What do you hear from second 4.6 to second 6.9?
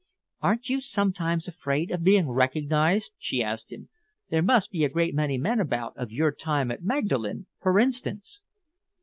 be a great many men about of your time at